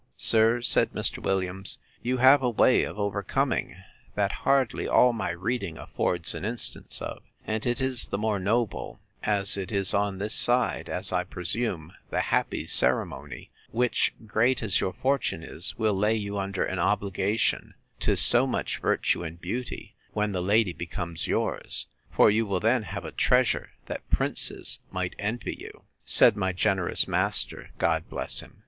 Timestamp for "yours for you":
21.27-22.47